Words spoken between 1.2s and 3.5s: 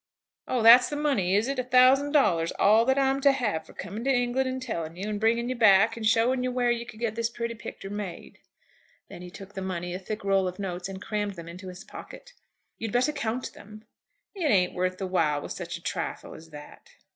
is it? A thousand dollars; all that I'm to